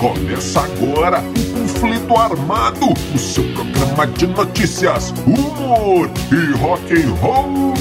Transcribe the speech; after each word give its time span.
Começa 0.00 0.60
agora 0.60 1.20
o 1.20 1.60
Conflito 1.60 2.16
Armado, 2.16 2.86
o 3.14 3.18
seu 3.18 3.44
programa 3.52 4.04
de 4.08 4.26
notícias, 4.26 5.14
humor 5.24 6.10
e 6.32 6.52
rock 6.58 6.92
and 6.92 7.14
roll. 7.20 7.74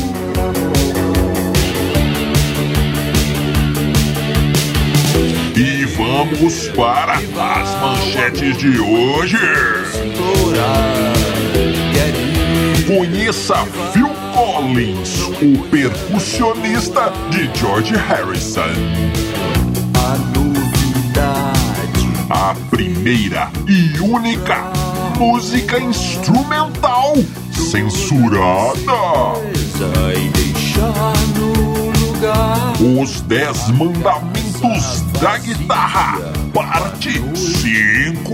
E 5.56 5.86
vamos 5.86 6.68
para 6.70 7.14
as 7.16 7.82
manchetes 7.82 8.58
de 8.58 8.80
hoje. 8.80 9.38
Conheça 12.86 13.56
Phil 13.92 14.10
Collins, 14.36 15.22
o 15.42 15.64
percussionista 15.70 17.12
de 17.32 17.50
George 17.60 17.96
Harrison. 17.96 19.45
A 22.38 22.54
primeira 22.70 23.50
e 23.66 23.98
única 24.02 24.70
música 25.18 25.80
instrumental 25.80 27.14
censurada. 27.72 28.92
Os 33.02 33.22
Dez 33.22 33.70
Mandamentos 33.70 35.02
da 35.22 35.38
Guitarra, 35.38 36.34
parte 36.54 37.14
5. 37.36 38.34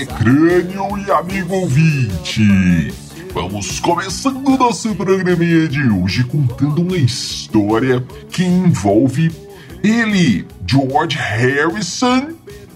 É, 0.00 0.06
crânio 0.06 0.96
e 0.96 1.10
amigo 1.10 1.54
ouvinte. 1.56 2.90
Vamos 3.34 3.80
começando 3.80 4.48
o 4.48 4.56
nosso 4.56 4.94
programinha 4.94 5.68
de 5.68 5.90
hoje 5.90 6.24
contando 6.24 6.80
uma 6.80 6.96
história 6.96 8.02
que 8.30 8.42
envolve 8.42 9.30
ele, 9.84 10.46
George 10.66 11.18
Harrison 11.18 12.30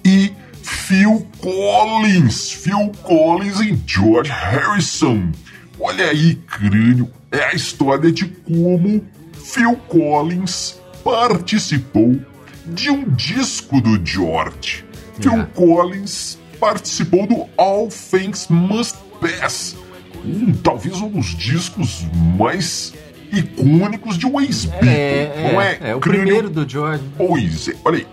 e 0.05 0.35
Phil 0.63 1.27
Collins. 1.41 2.51
Phil 2.51 2.93
Collins 3.03 3.59
e 3.61 3.83
George 3.87 4.31
Harrison. 4.31 5.33
Olha 5.81 6.05
aí, 6.05 6.35
crânio, 6.35 7.11
é 7.33 7.43
a 7.43 7.55
história 7.55 8.13
de 8.13 8.27
como 8.27 9.03
Phil 9.33 9.77
Collins 9.89 10.79
participou 11.03 12.21
de 12.67 12.91
um 12.91 13.09
disco 13.09 13.81
do 13.81 13.99
George. 14.05 14.85
Phil 15.19 15.47
Collins 15.55 16.44
participou 16.65 17.27
do 17.27 17.45
All 17.59 17.89
Things 17.89 18.49
Must 18.49 18.97
Pass, 19.21 19.77
um, 20.25 20.51
talvez 20.55 20.99
um 20.99 21.11
dos 21.11 21.37
discos 21.37 22.07
mais 22.39 22.95
icônicos 23.31 24.17
de 24.17 24.25
um 24.27 24.41
ex-Beatle, 24.41 24.89
É, 24.89 25.51
não 25.53 25.61
é, 25.61 25.79
é? 25.79 25.91
é 25.91 25.95
o 25.95 26.01
Crânio? 26.01 26.23
primeiro 26.23 26.49
do 26.49 26.67
George. 26.67 27.05
Pois 27.19 27.69
é, 27.69 27.75
olha 27.85 27.99
aí. 27.99 28.07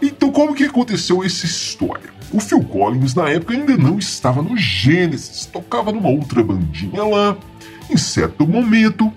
Então, 0.00 0.32
como 0.32 0.54
que 0.54 0.64
aconteceu 0.64 1.22
essa 1.22 1.44
história? 1.44 2.10
O 2.32 2.40
Phil 2.40 2.64
Collins, 2.64 3.14
na 3.14 3.28
época, 3.28 3.52
ainda 3.52 3.76
não 3.76 3.98
estava 3.98 4.40
no 4.40 4.56
Genesis, 4.56 5.44
tocava 5.44 5.92
numa 5.92 6.08
outra 6.08 6.42
bandinha 6.42 7.04
lá. 7.04 7.36
Em 7.90 7.96
certo 7.98 8.46
momento, 8.48 9.12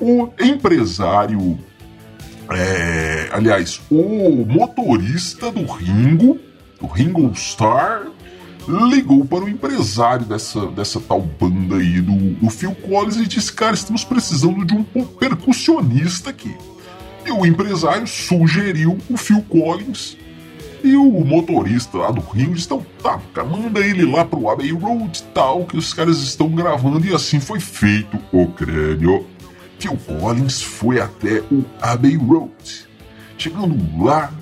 o 0.00 0.28
empresário, 0.40 1.58
é, 2.48 3.28
aliás, 3.32 3.80
o 3.90 4.46
motorista 4.46 5.50
do 5.50 5.64
Ringo, 5.64 6.38
do 6.80 6.86
Ringo 6.86 7.28
Starr, 7.32 8.06
ligou 8.70 9.24
para 9.24 9.44
o 9.44 9.48
empresário 9.48 10.24
dessa, 10.24 10.66
dessa 10.66 11.00
tal 11.00 11.20
banda 11.20 11.76
aí 11.76 12.00
do, 12.00 12.34
do 12.34 12.50
Phil 12.50 12.74
Collins 12.74 13.16
e 13.16 13.26
disse: 13.26 13.52
Cara, 13.52 13.74
estamos 13.74 14.04
precisando 14.04 14.64
de 14.64 14.74
um 14.74 14.84
percussionista 15.04 16.30
aqui. 16.30 16.54
E 17.24 17.30
o 17.30 17.44
empresário 17.44 18.06
sugeriu 18.06 18.98
o 19.08 19.16
Phil 19.16 19.42
Collins. 19.42 20.16
E 20.82 20.96
o 20.96 21.24
motorista 21.24 21.98
lá 21.98 22.10
do 22.10 22.20
Rio 22.20 22.54
disse: 22.54 22.66
então, 22.66 22.84
tá, 23.02 23.20
cara, 23.34 23.46
manda 23.46 23.80
ele 23.80 24.04
lá 24.10 24.24
pro 24.24 24.48
Abbey 24.48 24.72
Road 24.72 25.22
tal, 25.34 25.66
que 25.66 25.76
os 25.76 25.92
caras 25.92 26.18
estão 26.18 26.48
gravando. 26.48 27.06
E 27.06 27.14
assim 27.14 27.38
foi 27.38 27.60
feito 27.60 28.18
o 28.32 28.46
crânio. 28.48 29.26
Phil 29.78 29.96
Collins 29.96 30.62
foi 30.62 31.00
até 31.00 31.40
o 31.52 31.64
Abbey 31.80 32.16
Road. 32.16 32.88
Chegando 33.36 33.76
lá, 34.02 34.32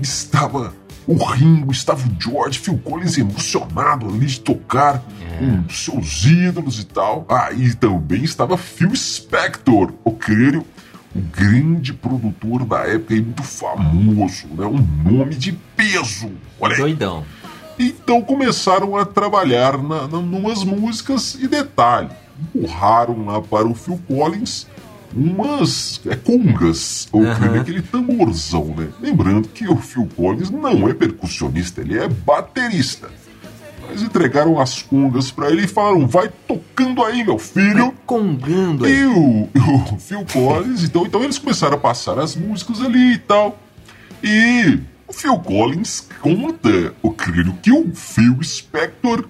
estava 0.00 0.74
o 1.06 1.14
Ringo, 1.24 1.72
estava 1.72 2.06
o 2.06 2.22
George, 2.22 2.58
Phil 2.58 2.78
Collins 2.78 3.18
emocionado 3.18 4.06
ali 4.06 4.26
de 4.26 4.40
tocar 4.40 5.02
com 5.38 5.68
seus 5.68 6.24
ídolos 6.24 6.78
e 6.78 6.86
tal. 6.86 7.26
Ah, 7.28 7.50
e 7.52 7.74
também 7.74 8.22
estava 8.22 8.56
Phil 8.56 8.94
Spector, 8.94 9.92
o 10.04 10.12
crânio, 10.12 10.64
o 11.14 11.20
grande 11.20 11.92
produtor 11.92 12.64
da 12.64 12.80
época 12.80 13.14
e 13.14 13.20
muito 13.20 13.42
famoso, 13.42 14.46
né? 14.48 14.66
Um 14.66 14.86
nome 15.10 15.34
de 15.34 15.52
peso. 15.52 16.30
Olha 16.60 16.74
aí. 16.74 16.80
Doidão. 16.80 17.24
Então 17.78 18.20
começaram 18.20 18.94
a 18.94 19.06
trabalhar 19.06 19.78
na, 19.78 20.06
na, 20.06 20.20
numas 20.20 20.62
músicas 20.62 21.34
e 21.34 21.48
detalhe, 21.48 22.10
empurraram 22.54 23.24
lá 23.24 23.40
para 23.40 23.66
o 23.66 23.74
Phil 23.74 23.98
Collins 24.06 24.66
umas 25.14 26.00
é, 26.06 26.14
congas, 26.16 27.08
ou 27.12 27.24
Aham. 27.24 27.60
aquele 27.60 27.82
tamborzão, 27.82 28.66
né? 28.76 28.88
Lembrando 29.00 29.48
que 29.48 29.68
o 29.68 29.76
Phil 29.76 30.08
Collins 30.16 30.50
não 30.50 30.88
é 30.88 30.94
percussionista, 30.94 31.80
ele 31.80 31.98
é 31.98 32.08
baterista. 32.08 33.10
Mas 33.88 34.02
entregaram 34.02 34.60
as 34.60 34.82
congas 34.82 35.30
para 35.30 35.50
ele 35.50 35.64
e 35.64 35.68
falaram: 35.68 36.06
vai 36.06 36.30
tocando 36.46 37.02
aí, 37.04 37.24
meu 37.24 37.38
filho. 37.38 37.92
Congando 38.06 38.88
E 38.88 38.92
aí. 38.92 39.06
o, 39.06 39.48
o 39.94 39.98
Phil 39.98 40.24
Collins, 40.32 40.84
então, 40.84 41.04
então 41.04 41.24
eles 41.24 41.38
começaram 41.38 41.74
a 41.74 41.80
passar 41.80 42.18
as 42.18 42.36
músicas 42.36 42.80
ali 42.80 43.14
e 43.14 43.18
tal. 43.18 43.58
E 44.22 44.78
o 45.08 45.12
Phil 45.12 45.36
Collins 45.38 46.06
conta, 46.20 46.94
o 47.02 47.10
crânio, 47.10 47.54
que 47.60 47.72
o 47.72 47.92
Phil 47.94 48.38
Spector 48.44 49.26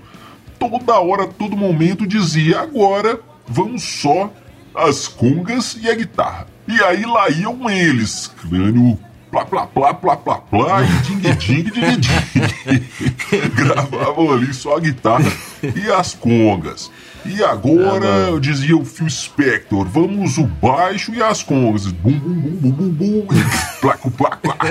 toda 0.58 1.00
hora, 1.00 1.26
todo 1.26 1.56
momento 1.56 2.06
dizia: 2.06 2.60
agora 2.60 3.18
vamos 3.48 3.82
só 3.82 4.30
as 4.74 5.08
congas 5.08 5.76
e 5.80 5.88
a 5.88 5.94
guitarra. 5.94 6.46
E 6.66 6.82
aí 6.82 7.04
lá 7.04 7.28
iam 7.30 7.68
eles, 7.68 8.30
crânio. 8.40 8.98
Plá, 9.30 9.44
plá, 9.44 9.66
plá, 9.66 9.94
plá, 9.94 10.16
plá, 10.16 10.38
plá, 10.38 10.82
e 10.82 10.86
ding, 11.02 11.20
ding, 11.20 11.62
ding, 11.62 12.00
ding. 12.00 13.48
Gravavam 13.54 14.32
ali 14.32 14.52
só 14.52 14.76
a 14.76 14.80
guitarra 14.80 15.32
e 15.62 15.90
as 15.90 16.14
congas. 16.14 16.90
E 17.24 17.42
agora, 17.42 18.06
eu 18.28 18.38
dizia 18.40 18.76
o 18.76 18.84
Phil 18.84 19.08
Spector, 19.08 19.86
vamos 19.86 20.36
o 20.38 20.44
baixo 20.44 21.14
e 21.14 21.22
as 21.22 21.42
congas. 21.42 21.86
Bum, 21.86 22.12
bum, 22.12 22.34
bum, 22.34 22.50
bum, 22.50 22.70
bum, 22.70 22.90
bum. 22.90 23.26
Placo, 23.80 24.10
placo, 24.10 24.42
placo. 24.42 24.60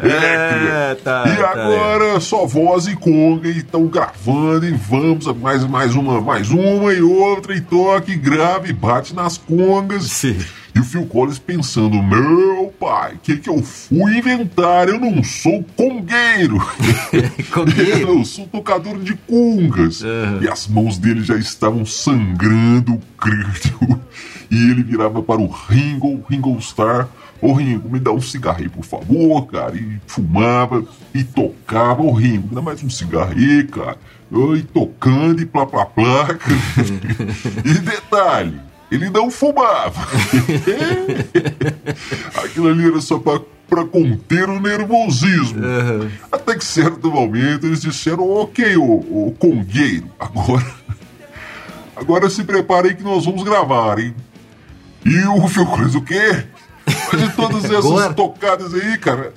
É, 0.00 0.94
tá, 1.02 1.24
e 1.26 1.36
tá, 1.36 1.50
agora 1.50 2.20
só 2.20 2.46
voz 2.46 2.86
e 2.86 2.94
conga 2.94 3.48
e 3.48 3.58
estão 3.58 3.86
gravando 3.86 4.64
e 4.64 4.70
vamos 4.70 5.26
mais, 5.36 5.64
mais 5.64 5.96
uma, 5.96 6.20
mais 6.20 6.50
uma 6.50 6.92
e 6.92 7.02
outra 7.02 7.52
e 7.54 7.60
toca 7.60 8.12
e 8.12 8.16
grava 8.16 8.68
e 8.68 8.72
bate 8.72 9.14
nas 9.14 9.36
congas. 9.36 10.04
Sim. 10.04 10.38
E 10.78 10.80
o 10.80 10.84
Phil 10.84 11.06
Collins 11.06 11.40
pensando, 11.40 12.00
meu 12.00 12.72
pai, 12.78 13.14
o 13.14 13.18
que 13.18 13.36
que 13.38 13.50
eu 13.50 13.60
fui 13.60 14.18
inventar? 14.18 14.88
Eu 14.88 15.00
não 15.00 15.24
sou 15.24 15.64
congueiro. 15.76 16.56
Congueiro? 17.52 18.10
Eu 18.20 18.24
sou 18.24 18.46
tocador 18.46 18.96
de 19.00 19.16
congas. 19.16 20.04
Aham. 20.04 20.38
E 20.40 20.48
as 20.48 20.68
mãos 20.68 20.96
dele 20.96 21.24
já 21.24 21.36
estavam 21.36 21.84
sangrando 21.84 22.94
o 22.94 23.00
crânio. 23.18 24.00
E 24.48 24.70
ele 24.70 24.84
virava 24.84 25.20
para 25.20 25.40
o 25.40 25.48
Ringo, 25.48 26.24
Ringo 26.30 26.56
Starr. 26.60 27.08
Ô 27.42 27.54
Ringo, 27.54 27.90
me 27.90 27.98
dá 27.98 28.12
um 28.12 28.20
cigarro 28.20 28.58
aí, 28.60 28.68
por 28.68 28.84
favor, 28.84 29.46
cara. 29.48 29.74
E 29.74 29.98
fumava 30.06 30.84
e 31.12 31.24
tocava. 31.24 32.02
Ô 32.02 32.12
Ringo, 32.12 32.50
me 32.50 32.54
dá 32.54 32.62
mais 32.62 32.84
um 32.84 32.90
cigarro 32.90 33.32
aí, 33.32 33.64
cara. 33.64 33.98
E 34.56 34.62
tocando 34.62 35.42
e 35.42 35.46
plá 35.46 35.66
plá 35.66 35.86
plá. 35.86 36.28
e 37.66 37.74
detalhe, 37.80 38.60
ele 38.90 39.10
não 39.10 39.30
fumava. 39.30 40.06
Aquilo 42.44 42.68
ali 42.68 42.86
era 42.86 43.00
só 43.00 43.18
pra, 43.18 43.40
pra 43.68 43.84
conter 43.84 44.48
o 44.48 44.60
nervosismo. 44.60 45.64
Aham. 45.64 46.10
Até 46.30 46.56
que 46.56 46.64
certo 46.64 47.10
momento 47.10 47.66
eles 47.66 47.82
disseram, 47.82 48.28
ok, 48.28 48.76
o, 48.76 48.82
o 48.82 49.36
congueiro, 49.38 50.10
agora. 50.18 50.66
Agora 51.94 52.30
se 52.30 52.44
preparem 52.44 52.94
que 52.94 53.02
nós 53.02 53.24
vamos 53.24 53.42
gravar, 53.42 53.98
hein? 53.98 54.14
E 55.04 55.18
o 55.26 55.48
Phil 55.48 55.66
Collins, 55.66 55.94
o 55.94 56.02
quê? 56.02 56.44
Mas 57.12 57.22
de 57.22 57.32
todas 57.34 57.64
essas 57.64 58.14
tocadas 58.14 58.74
aí, 58.74 58.96
cara, 58.98 59.32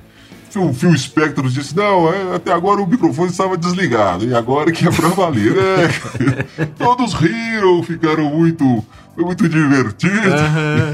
o 0.56 0.74
Phil 0.74 0.98
Spector 0.98 1.48
disse: 1.48 1.76
Não, 1.76 2.12
é, 2.12 2.36
até 2.36 2.52
agora 2.52 2.82
o 2.82 2.88
microfone 2.88 3.30
estava 3.30 3.58
desligado, 3.58 4.26
e 4.26 4.34
agora 4.34 4.72
que 4.72 4.88
é 4.88 4.92
pra 4.92 5.10
valer. 5.10 5.56
É. 5.58 6.66
Todos 6.78 7.14
riram, 7.14 7.82
ficaram 7.84 8.26
muito. 8.30 8.84
Foi 9.16 9.26
muito 9.26 9.48
divertido. 9.50 10.14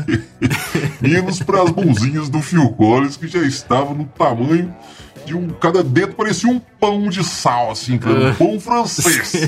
Menos 1.02 1.40
para 1.42 1.62
as 1.64 1.72
mãozinhas 1.72 2.30
do 2.30 2.42
Phil 2.42 2.70
Collins, 2.70 3.16
que 3.18 3.28
já 3.28 3.40
estavam 3.40 3.94
no 3.94 4.06
tamanho 4.06 4.74
de 5.26 5.36
um. 5.36 5.50
Cada 5.50 5.84
dedo 5.84 6.16
parecia 6.16 6.50
um 6.50 6.60
pão 6.60 7.10
de 7.10 7.24
sal, 7.24 7.72
assim, 7.72 7.98
cara, 7.98 8.32
um 8.32 8.34
pão 8.36 8.60
francês. 8.60 9.34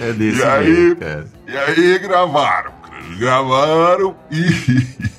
É 0.00 0.12
desse 0.14 0.40
E 0.40 0.44
aí, 0.44 0.74
jeito, 0.74 0.96
cara. 0.96 1.26
e 1.46 1.56
aí 1.56 1.98
gravaram, 1.98 2.72
cara, 2.82 3.16
gravaram 3.18 4.16
e. 4.30 5.02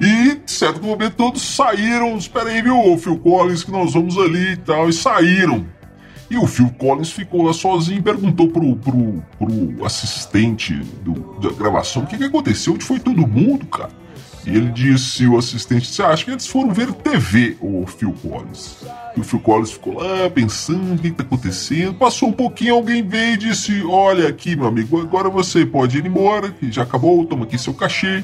E, 0.00 0.32
em 0.32 0.40
certo 0.46 0.82
momento, 0.82 1.14
todos 1.14 1.40
saíram. 1.40 2.18
Espera 2.18 2.50
aí, 2.50 2.60
viu, 2.60 2.98
Phil 2.98 3.16
Collins, 3.18 3.64
que 3.64 3.70
nós 3.70 3.94
vamos 3.94 4.18
ali 4.18 4.52
e 4.52 4.56
tal. 4.56 4.88
E 4.88 4.92
saíram. 4.92 5.64
E 6.30 6.36
o 6.38 6.46
Phil 6.46 6.70
Collins 6.78 7.10
ficou 7.10 7.42
lá 7.42 7.52
sozinho 7.52 7.98
e 7.98 8.02
perguntou 8.02 8.48
pro, 8.48 8.74
pro, 8.76 9.22
pro 9.38 9.84
assistente 9.84 10.74
do- 11.04 11.38
da 11.40 11.50
gravação 11.54 12.02
o 12.02 12.06
que, 12.06 12.16
que 12.16 12.24
aconteceu, 12.24 12.74
onde 12.74 12.84
foi 12.84 12.98
todo 12.98 13.26
mundo, 13.26 13.66
cara. 13.66 13.90
E 14.46 14.50
ele 14.50 14.70
disse, 14.70 15.26
o 15.26 15.38
assistente 15.38 15.82
disse, 15.88 16.02
ah, 16.02 16.08
acho 16.08 16.26
que 16.26 16.30
eles 16.30 16.46
foram 16.46 16.70
ver 16.72 16.92
TV, 16.92 17.56
o 17.62 17.86
Phil 17.86 18.12
Collins. 18.22 18.76
E 19.16 19.20
o 19.20 19.24
Phil 19.24 19.40
Collins 19.40 19.70
ficou 19.72 19.94
lá 19.94 20.28
pensando 20.28 20.94
o 20.94 20.98
que, 20.98 21.10
que 21.10 21.16
tá 21.16 21.22
acontecendo. 21.22 21.94
Passou 21.94 22.28
um 22.28 22.32
pouquinho, 22.32 22.74
alguém 22.74 23.02
veio 23.06 23.34
e 23.34 23.36
disse, 23.38 23.82
olha 23.84 24.28
aqui, 24.28 24.54
meu 24.54 24.66
amigo, 24.66 25.00
agora 25.00 25.30
você 25.30 25.64
pode 25.64 25.96
ir 25.98 26.04
embora, 26.06 26.50
que 26.50 26.70
já 26.70 26.82
acabou, 26.82 27.24
toma 27.24 27.44
aqui 27.44 27.56
seu 27.58 27.72
cachê. 27.72 28.22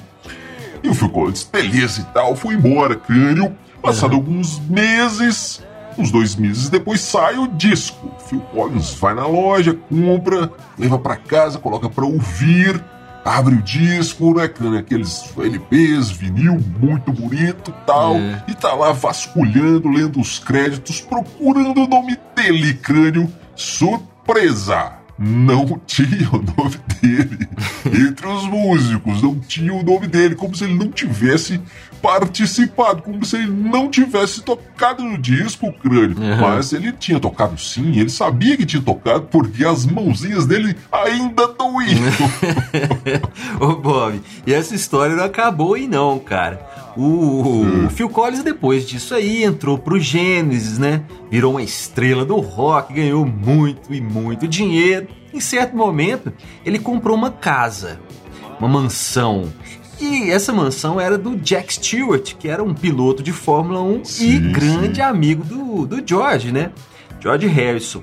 E 0.83 0.89
o 0.89 0.95
Phil 0.95 1.09
Collins, 1.09 1.49
beleza 1.51 2.03
e 2.03 2.05
tal, 2.13 2.37
foi 2.37 2.55
embora, 2.55 2.97
crânio. 2.97 3.55
Passado 3.81 4.15
alguns 4.15 4.59
meses, 4.69 5.63
uns 6.01 6.11
dois 6.11 6.35
meses 6.35 6.69
depois, 6.69 7.01
sai 7.01 7.37
o 7.37 7.47
disco. 7.47 8.13
O 8.17 8.21
Phil 8.21 8.41
Collins 8.53 8.95
vai 8.95 9.15
na 9.15 9.27
loja, 9.27 9.77
compra, 9.89 10.51
leva 10.79 10.99
pra 10.99 11.17
casa, 11.17 11.59
coloca 11.59 11.89
pra 11.89 12.05
ouvir, 12.05 12.83
abre 13.25 13.55
o 13.55 13.63
disco, 13.63 14.35
né? 14.35 14.45
Aqueles 14.79 15.33
LPs, 15.37 16.11
vinil, 16.11 16.59
muito 16.79 17.13
bonito 17.13 17.73
tal. 17.87 18.17
É. 18.17 18.45
E 18.49 18.55
tá 18.55 18.73
lá 18.73 18.93
vasculhando, 18.93 19.89
lendo 19.89 20.21
os 20.21 20.39
créditos, 20.39 21.01
procurando 21.01 21.85
o 21.85 21.89
nome 21.89 22.19
dele, 22.35 22.75
crânio. 22.75 23.31
Surpresa! 23.55 25.01
Não 25.23 25.79
tinha 25.87 26.31
o 26.33 26.43
nome 26.43 26.81
dele 27.03 27.47
entre 28.09 28.27
os 28.27 28.45
músicos, 28.45 29.23
não 29.23 29.39
tinha 29.39 29.75
o 29.75 29.83
nome 29.83 30.07
dele, 30.07 30.35
como 30.35 30.57
se 30.57 30.65
ele 30.65 30.73
não 30.73 30.91
tivesse 30.91 31.61
participado, 32.01 33.03
como 33.03 33.25
se 33.25 33.37
ele 33.37 33.51
não 33.51 33.89
tivesse 33.89 34.43
tocado 34.43 35.03
no 35.03 35.19
disco, 35.19 35.73
crânio. 35.73 36.17
Uhum. 36.19 36.41
Mas 36.41 36.73
ele 36.73 36.93
tinha 36.93 37.21
tocado 37.21 37.61
sim, 37.61 37.99
ele 37.99 38.11
sabia 38.11 38.57
que 38.57 38.67
tinha 38.67 38.83
tocado, 38.83 39.23
porque 39.31 39.65
as 39.65 39.85
mãozinhas 39.87 40.47
dele 40.47 40.77
ainda 40.91 41.49
doíam. 41.49 42.01
Ô, 43.61 43.77
Bob, 43.77 44.21
e 44.47 44.53
essa 44.53 44.75
história 44.75 45.15
não 45.15 45.25
acabou 45.25 45.75
aí 45.75 45.87
não, 45.87 46.19
cara. 46.19 46.69
O, 46.97 47.87
o 47.87 47.91
Phil 47.91 48.09
Collins, 48.09 48.43
depois 48.43 48.87
disso 48.87 49.15
aí, 49.15 49.45
entrou 49.45 49.79
pro 49.79 50.01
Gênesis, 50.01 50.79
né? 50.79 51.03
Virou 51.31 51.53
uma 51.53 51.63
estrela 51.63 52.25
do 52.25 52.37
rock, 52.41 52.93
ganhou 52.93 53.25
muito 53.25 53.95
e 53.95 54.01
muito 54.01 54.49
dinheiro. 54.49 55.07
Em 55.33 55.41
certo 55.41 55.77
momento, 55.77 56.33
ele 56.65 56.79
comprou 56.79 57.17
uma 57.17 57.31
casa, 57.31 58.01
uma 58.59 58.69
mansão. 58.69 59.53
E 60.01 60.31
essa 60.31 60.53
mansão 60.53 60.99
era 61.01 61.19
do 61.19 61.37
Jack 61.37 61.75
Stewart, 61.75 62.35
que 62.39 62.49
era 62.49 62.63
um 62.63 62.73
piloto 62.73 63.23
de 63.23 63.33
Fórmula 63.33 63.83
1 63.83 64.01
e 64.01 64.05
Sim, 64.07 64.53
grande 64.53 64.95
sim. 64.97 65.01
amigo 65.03 65.45
do, 65.45 65.87
do 65.87 66.03
George, 66.07 66.51
né? 66.53 66.71
George 67.21 67.47
Harrison. 67.47 68.03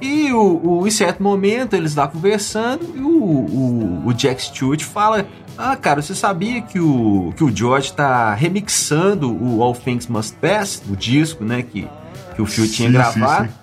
E 0.00 0.32
o, 0.32 0.60
o- 0.80 0.86
em 0.86 0.90
certo 0.90 1.22
momento 1.22 1.74
eles 1.74 1.94
lá 1.94 2.06
conversando 2.08 2.92
e 2.94 3.00
o, 3.00 3.08
o, 3.08 4.02
o 4.06 4.12
Jack 4.14 4.42
Stewart 4.42 4.82
fala: 4.82 5.26
Ah, 5.56 5.76
cara, 5.76 6.02
você 6.02 6.14
sabia 6.14 6.60
que 6.62 6.78
o, 6.80 7.32
que 7.36 7.42
o 7.44 7.54
George 7.54 7.92
tá 7.92 8.34
remixando 8.34 9.32
o 9.32 9.62
All 9.62 9.74
Things 9.74 10.06
Must 10.08 10.34
Pass, 10.36 10.82
o 10.88 10.96
disco, 10.96 11.44
né? 11.44 11.62
Que, 11.62 11.86
que 12.34 12.42
o 12.42 12.46
Phil 12.46 12.68
tinha 12.70 12.88
Sim, 12.88 12.92
gravado. 12.92 13.48
sim, 13.48 13.54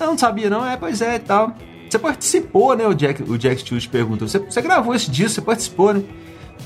Não, 0.00 0.06
não 0.08 0.18
sabia, 0.18 0.48
não. 0.50 0.66
É, 0.66 0.76
pois 0.76 1.00
é 1.00 1.16
e 1.16 1.18
tal. 1.18 1.54
Você 1.88 1.98
participou, 1.98 2.74
né? 2.76 2.86
O 2.86 2.94
Jack, 2.94 3.22
o 3.22 3.38
Jack 3.38 3.60
Stewart 3.60 3.86
perguntou: 3.88 4.26
você, 4.28 4.38
você 4.38 4.60
gravou 4.62 4.94
esse 4.94 5.10
disco, 5.10 5.30
você 5.34 5.40
participou, 5.42 5.92
né? 5.94 6.02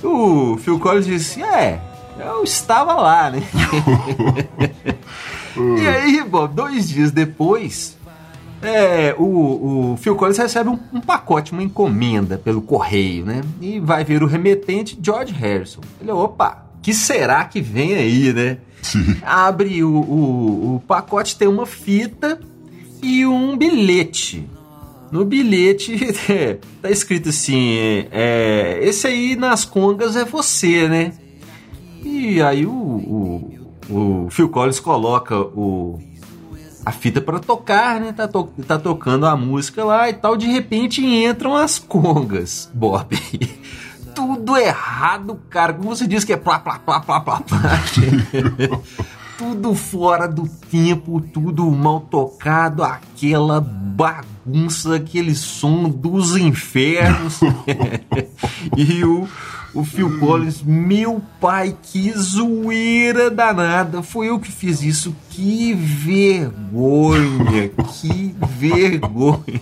O 0.02 0.56
Phil 0.58 0.79
Collins 0.79 1.06
disse: 1.06 1.43
É, 1.43 1.81
eu 2.19 2.43
estava 2.43 2.94
lá, 2.94 3.31
né? 3.31 3.43
E 5.56 5.87
aí, 5.87 6.23
Bob, 6.23 6.55
dois 6.55 6.88
dias 6.88 7.11
depois, 7.11 7.99
é, 8.62 9.14
o, 9.19 9.93
o 9.93 9.97
Phil 9.97 10.14
Collins 10.14 10.38
recebe 10.38 10.70
um, 10.70 10.79
um 10.93 11.00
pacote, 11.00 11.52
uma 11.52 11.62
encomenda 11.62 12.38
pelo 12.38 12.62
correio, 12.62 13.25
né? 13.25 13.43
E 13.61 13.81
vai 13.81 14.05
ver 14.05 14.23
o 14.23 14.26
remetente 14.26 14.99
George 15.02 15.32
Harrison. 15.32 15.81
Ele, 16.00 16.12
opa, 16.12 16.67
que 16.81 16.94
será 16.94 17.44
que 17.44 17.61
vem 17.61 17.94
aí, 17.94 18.32
né? 18.32 18.58
Sim. 18.82 19.17
Abre 19.23 19.82
o, 19.82 19.91
o, 19.91 20.76
o 20.76 20.82
pacote, 20.87 21.37
tem 21.37 21.49
uma 21.49 21.67
fita 21.67 22.38
e 23.02 23.26
um 23.26 23.56
bilhete. 23.56 24.49
No 25.10 25.24
bilhete 25.24 25.98
é, 26.30 26.58
tá 26.80 26.90
escrito 26.90 27.28
assim: 27.30 28.06
é, 28.10 28.78
esse 28.82 29.06
aí 29.06 29.36
nas 29.36 29.64
congas 29.64 30.16
é 30.16 30.24
você, 30.24 30.88
né? 30.88 31.12
E 32.02 32.40
aí 32.40 32.64
o, 32.64 32.70
o, 32.72 33.58
o 34.26 34.30
Phil 34.30 34.48
Collins 34.48 34.80
coloca 34.80 35.38
o, 35.38 35.98
a 36.84 36.92
fita 36.92 37.20
para 37.20 37.38
tocar, 37.40 38.00
né? 38.00 38.12
Tá, 38.12 38.26
to- 38.28 38.52
tá 38.66 38.78
tocando 38.78 39.26
a 39.26 39.36
música 39.36 39.84
lá 39.84 40.08
e 40.08 40.14
tal. 40.14 40.36
De 40.36 40.46
repente 40.46 41.04
entram 41.04 41.56
as 41.56 41.78
congas, 41.78 42.70
Bob. 42.72 43.18
Tudo 44.14 44.56
errado, 44.56 45.40
cara. 45.48 45.72
Como 45.72 45.88
você 45.88 46.06
diz 46.06 46.24
que 46.24 46.32
é 46.32 46.36
plá, 46.36 46.58
plá, 46.58 46.78
plá, 46.78 47.00
plá, 47.00 47.20
plá, 47.20 47.40
plá. 47.40 47.60
tudo 49.38 49.74
fora 49.74 50.28
do 50.28 50.46
tempo, 50.70 51.18
tudo 51.18 51.70
mal 51.70 52.00
tocado, 52.00 52.82
aquela 52.82 53.58
bagunça, 53.61 54.29
aquele 54.94 55.35
som 55.35 55.88
dos 55.88 56.37
infernos. 56.37 57.40
e 58.76 59.04
o, 59.04 59.28
o 59.75 59.85
Phil 59.85 60.18
Collins, 60.18 60.62
meu 60.62 61.23
pai, 61.40 61.76
que 61.82 62.12
zoeira 62.12 63.30
danada. 63.30 64.02
Foi 64.02 64.28
eu 64.28 64.38
que 64.38 64.50
fiz 64.50 64.82
isso. 64.82 65.14
Que 65.30 65.75
vergonha, 65.75 67.68
que 67.68 68.35
vergonha. 68.59 69.61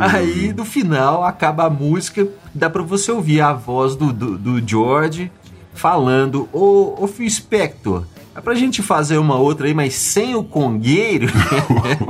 Aí 0.00 0.52
no 0.52 0.64
final 0.64 1.24
acaba 1.24 1.66
a 1.66 1.70
música, 1.70 2.26
dá 2.54 2.70
pra 2.70 2.82
você 2.82 3.12
ouvir 3.12 3.40
a 3.40 3.52
voz 3.52 3.94
do, 3.94 4.12
do, 4.12 4.38
do 4.38 4.66
George 4.66 5.30
falando: 5.74 6.48
Ô, 6.52 6.94
ô 6.98 7.06
Phil 7.06 7.28
Spector, 7.28 8.04
é 8.34 8.40
pra 8.40 8.54
gente 8.54 8.82
fazer 8.82 9.18
uma 9.18 9.36
outra 9.36 9.66
aí, 9.66 9.74
mas 9.74 9.94
sem 9.94 10.34
o 10.34 10.42
congueiro? 10.42 11.28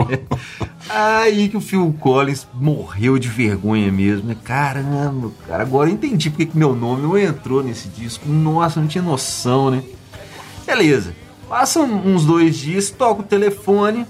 aí 0.88 1.48
que 1.48 1.56
o 1.56 1.60
Phil 1.60 1.94
Collins 2.00 2.46
morreu 2.54 3.18
de 3.18 3.28
vergonha 3.28 3.92
mesmo, 3.92 4.28
né? 4.28 4.36
Caramba, 4.42 5.30
cara, 5.46 5.62
agora 5.62 5.90
eu 5.90 5.94
entendi 5.94 6.30
porque 6.30 6.46
que 6.46 6.56
meu 6.56 6.74
nome 6.74 7.02
não 7.02 7.18
entrou 7.18 7.62
nesse 7.62 7.88
disco. 7.88 8.28
Nossa, 8.28 8.80
não 8.80 8.88
tinha 8.88 9.04
noção, 9.04 9.70
né? 9.70 9.82
Beleza. 10.66 11.14
Passam 11.48 11.84
uns 11.84 12.24
dois 12.24 12.56
dias, 12.56 12.90
toca 12.90 13.20
o 13.20 13.24
telefone. 13.24 14.06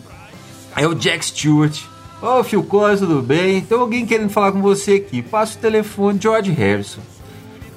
Aí 0.75 0.87
o 0.87 0.95
Jack 0.95 1.27
Stewart. 1.27 1.83
Ô, 2.23 2.43
Phil 2.45 2.63
Collins, 2.63 3.01
tudo 3.01 3.21
bem? 3.21 3.61
Tem 3.61 3.77
alguém 3.77 4.07
querendo 4.07 4.31
falar 4.31 4.53
com 4.53 4.63
você 4.63 4.95
aqui. 4.95 5.21
Passa 5.21 5.59
o 5.59 5.61
telefone, 5.61 6.19
George 6.23 6.53
Harrison. 6.53 7.01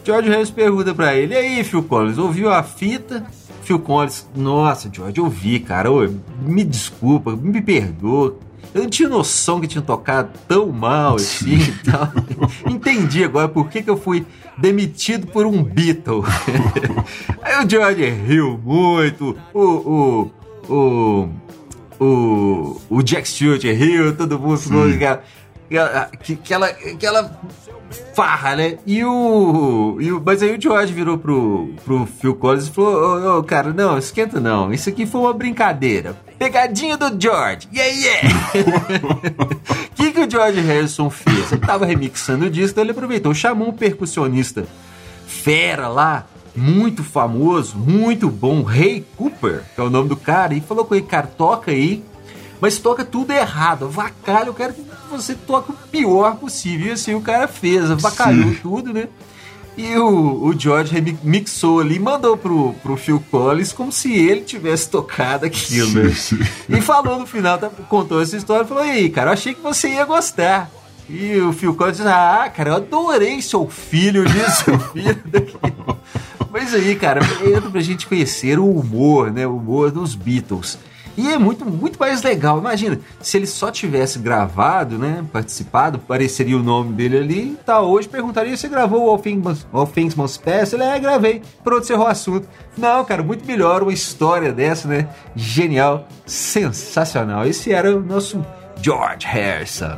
George 0.05 0.29
Harrison 0.29 0.53
pergunta 0.53 0.93
pra 0.93 1.15
ele: 1.15 1.33
E 1.33 1.37
aí, 1.37 1.63
Phil 1.63 1.83
Collins, 1.83 2.17
ouviu 2.17 2.49
a 2.51 2.63
fita? 2.63 3.25
Phil 3.67 3.79
Collins, 3.79 4.25
nossa, 4.33 4.89
George, 4.91 5.19
ouvi, 5.19 5.59
cara. 5.59 5.91
Ô, 5.91 6.07
me 6.41 6.63
desculpa, 6.63 7.35
me 7.35 7.61
perdoa. 7.61 8.37
Eu 8.73 8.83
não 8.83 8.89
tinha 8.89 9.09
noção 9.09 9.59
que 9.59 9.67
tinha 9.67 9.81
tocado 9.81 10.29
tão 10.47 10.67
mal 10.67 11.15
assim 11.19 11.57
e 11.57 11.91
tal. 11.91 12.09
Entendi 12.65 13.25
agora 13.25 13.49
por 13.49 13.67
que, 13.69 13.83
que 13.83 13.89
eu 13.89 13.97
fui 13.97 14.25
demitido 14.57 15.27
por 15.27 15.45
um 15.45 15.61
Beatle. 15.61 16.23
Aí 17.43 17.65
o 17.65 17.69
George 17.69 18.09
riu 18.09 18.57
muito. 18.63 19.37
O, 19.53 19.61
o, 19.61 20.31
o, 20.69 21.29
o, 21.99 22.81
o 22.89 23.03
Jack 23.03 23.27
Stewart 23.27 23.63
riu, 23.63 24.15
todo 24.15 24.39
mundo 24.39 24.57
ficou 24.57 24.87
aquela, 25.67 26.09
aquela, 26.13 26.65
aquela, 26.67 26.67
aquela 26.93 27.39
farra, 28.13 28.55
né? 28.55 28.77
E 28.85 29.03
o, 29.03 29.97
e 29.99 30.11
o. 30.11 30.21
Mas 30.23 30.41
aí 30.41 30.55
o 30.55 30.61
George 30.61 30.93
virou 30.93 31.17
pro, 31.17 31.73
pro 31.85 32.05
Phil 32.05 32.35
Collins 32.35 32.67
e 32.67 32.71
falou: 32.71 32.95
Ô, 32.95 33.39
ô, 33.39 33.43
cara, 33.43 33.73
não, 33.73 33.97
esquenta 33.97 34.39
não. 34.39 34.73
Isso 34.73 34.89
aqui 34.89 35.05
foi 35.05 35.21
uma 35.21 35.33
brincadeira. 35.33 36.15
Pegadinha 36.37 36.97
do 36.97 37.09
George. 37.19 37.67
Yeah, 37.73 37.93
yeah! 37.93 38.29
O 39.39 39.95
que, 39.95 40.11
que 40.11 40.19
o 40.19 40.29
George 40.29 40.59
Harrison 40.59 41.09
fez? 41.09 41.51
Ele 41.51 41.61
tava 41.61 41.85
remixando 41.85 42.45
o 42.45 42.49
disco, 42.49 42.71
então 42.71 42.83
ele 42.83 42.91
aproveitou, 42.91 43.33
chamou 43.33 43.69
um 43.69 43.73
percussionista 43.73 44.65
fera 45.27 45.89
lá, 45.89 46.25
muito 46.55 47.03
famoso, 47.03 47.77
muito 47.77 48.29
bom, 48.29 48.63
Ray 48.63 49.05
Cooper, 49.15 49.63
que 49.75 49.81
é 49.81 49.83
o 49.83 49.89
nome 49.89 50.09
do 50.09 50.15
cara, 50.15 50.55
e 50.55 50.61
falou 50.61 50.85
com 50.85 50.95
ele, 50.95 51.05
cara, 51.05 51.27
toca 51.27 51.69
aí, 51.71 52.03
mas 52.59 52.79
toca 52.79 53.05
tudo 53.05 53.31
errado, 53.31 53.85
avacalha, 53.85 54.47
eu 54.47 54.53
quero 54.53 54.73
que 54.73 54.81
você 55.07 55.33
toque 55.35 55.71
o 55.71 55.75
pior 55.91 56.35
possível. 56.37 56.87
E 56.87 56.91
assim 56.91 57.13
o 57.13 57.21
cara 57.21 57.47
fez, 57.47 57.89
avacalhou 57.89 58.49
Sim. 58.51 58.59
tudo, 58.61 58.93
né? 58.93 59.07
E 59.77 59.95
o, 59.95 60.45
o 60.45 60.59
George 60.59 60.91
remi- 60.91 61.19
mixou 61.23 61.79
ali 61.79 61.99
mandou 61.99 62.35
pro, 62.35 62.73
pro 62.81 62.97
Phil 62.97 63.23
Collins 63.29 63.71
como 63.71 63.91
se 63.91 64.11
ele 64.11 64.41
tivesse 64.41 64.89
tocado 64.89 65.45
aquilo, 65.45 65.91
né? 66.03 66.15
E 66.67 66.81
falou 66.81 67.19
no 67.19 67.27
final, 67.27 67.59
tá- 67.59 67.69
contou 67.87 68.19
essa 68.21 68.35
história, 68.35 68.65
falou, 68.65 68.83
e 68.83 68.89
aí, 68.89 69.09
cara, 69.09 69.29
eu 69.29 69.33
achei 69.33 69.53
que 69.53 69.61
você 69.61 69.89
ia 69.89 70.03
gostar. 70.05 70.71
E 71.07 71.37
o 71.39 71.53
Phil 71.53 71.75
Collins 71.75 71.97
disse, 71.97 72.09
ah, 72.09 72.51
cara, 72.53 72.71
eu 72.71 72.75
adorei 72.77 73.39
seu 73.41 73.69
filho 73.69 74.25
disso, 74.25 74.63
seu 74.65 74.79
filho 74.79 75.21
daquilo. 75.25 75.99
Mas 76.51 76.73
aí, 76.73 76.95
cara, 76.95 77.21
entra 77.45 77.69
pra 77.69 77.79
gente 77.81 78.07
conhecer 78.07 78.57
o 78.57 78.65
humor, 78.67 79.31
né? 79.31 79.45
O 79.45 79.57
humor 79.57 79.91
dos 79.91 80.15
Beatles. 80.15 80.77
E 81.17 81.31
é 81.31 81.37
muito, 81.37 81.65
muito 81.65 81.99
mais 81.99 82.21
legal. 82.21 82.59
Imagina, 82.59 82.99
se 83.19 83.37
ele 83.37 83.47
só 83.47 83.71
tivesse 83.71 84.19
gravado, 84.19 84.99
né? 84.99 85.25
Participado, 85.33 85.97
apareceria 85.97 86.55
o 86.55 86.61
nome 86.61 86.93
dele 86.93 87.17
ali 87.17 87.57
tal. 87.65 87.89
Hoje 87.89 88.07
perguntaria 88.07 88.55
se 88.55 88.67
gravou 88.67 89.05
o 89.05 89.09
All 89.09 89.17
Things 89.17 89.65
All 89.73 89.87
Pass. 89.87 90.73
Ele 90.73 90.83
é, 90.83 90.99
gravei. 90.99 91.41
Pronto, 91.63 91.83
encerrou 91.83 92.05
o 92.05 92.09
assunto. 92.09 92.47
Não, 92.77 93.03
cara, 93.03 93.23
muito 93.23 93.45
melhor 93.45 93.81
uma 93.81 93.91
história 93.91 94.53
dessa, 94.53 94.87
né? 94.87 95.07
Genial, 95.35 96.07
sensacional. 96.23 97.47
Esse 97.47 97.73
era 97.73 97.95
o 97.95 97.99
nosso 97.99 98.45
George 98.79 99.25
Harrison. 99.25 99.97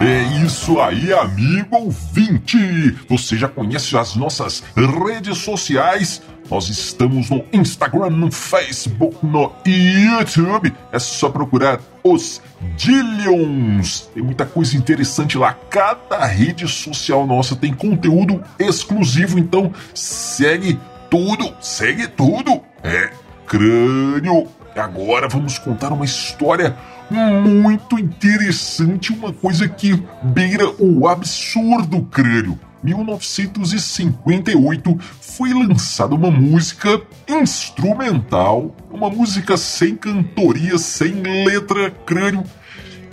É 0.00 0.44
isso 0.44 0.80
aí, 0.80 1.12
amigo 1.12 1.76
ouvinte! 1.76 2.96
Você 3.08 3.36
já 3.36 3.46
conhece 3.46 3.96
as 3.96 4.16
nossas 4.16 4.62
redes 4.74 5.38
sociais? 5.38 6.20
Nós 6.52 6.68
estamos 6.68 7.30
no 7.30 7.42
Instagram, 7.50 8.10
no 8.10 8.30
Facebook, 8.30 9.24
no 9.24 9.50
YouTube. 9.64 10.70
É 10.92 10.98
só 10.98 11.30
procurar 11.30 11.80
os 12.04 12.42
Dillions. 12.76 14.10
Tem 14.12 14.22
muita 14.22 14.44
coisa 14.44 14.76
interessante 14.76 15.38
lá. 15.38 15.54
Cada 15.70 16.26
rede 16.26 16.68
social 16.68 17.26
nossa 17.26 17.56
tem 17.56 17.72
conteúdo 17.72 18.44
exclusivo, 18.58 19.38
então 19.38 19.72
segue 19.94 20.78
tudo, 21.10 21.54
segue 21.58 22.06
tudo. 22.06 22.60
É 22.84 23.10
crânio. 23.46 24.46
Agora 24.76 25.28
vamos 25.30 25.58
contar 25.58 25.90
uma 25.90 26.04
história 26.04 26.76
muito 27.10 27.98
interessante, 27.98 29.10
uma 29.10 29.32
coisa 29.32 29.66
que 29.66 29.94
beira 30.22 30.70
o 30.78 31.08
absurdo 31.08 32.02
crânio. 32.10 32.60
1958 32.82 34.98
foi 35.20 35.54
lançada 35.54 36.14
uma 36.14 36.30
música 36.30 37.00
instrumental, 37.28 38.74
uma 38.90 39.08
música 39.08 39.56
sem 39.56 39.96
cantoria, 39.96 40.76
sem 40.78 41.22
letra 41.44 41.90
crânio. 41.90 42.44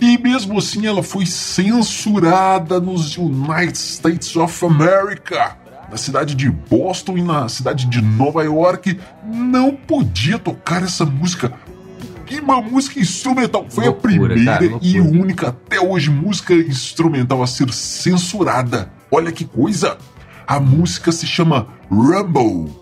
E 0.00 0.18
mesmo 0.18 0.58
assim 0.58 0.86
ela 0.86 1.02
foi 1.02 1.26
censurada 1.26 2.80
nos 2.80 3.16
United 3.16 3.76
States 3.76 4.34
of 4.34 4.64
America. 4.64 5.56
Na 5.90 5.96
cidade 5.96 6.34
de 6.34 6.48
Boston 6.48 7.18
e 7.18 7.22
na 7.22 7.48
cidade 7.48 7.86
de 7.86 8.00
Nova 8.00 8.44
York 8.44 8.98
não 9.24 9.74
podia 9.74 10.38
tocar 10.38 10.82
essa 10.82 11.04
música. 11.04 11.52
E 12.30 12.38
uma 12.38 12.62
música 12.62 13.00
instrumental. 13.00 13.66
Foi 13.68 13.84
Loucura, 13.84 14.08
a 14.08 14.18
primeira 14.18 14.44
cara, 14.44 14.78
e 14.80 15.00
única 15.00 15.48
até 15.48 15.80
hoje 15.80 16.10
música 16.10 16.54
instrumental 16.54 17.42
a 17.42 17.46
ser 17.46 17.72
censurada. 17.72 18.90
Olha 19.10 19.32
que 19.32 19.44
coisa! 19.44 19.98
A 20.46 20.60
música 20.60 21.10
se 21.10 21.26
chama 21.26 21.66
Rumble. 21.90 22.72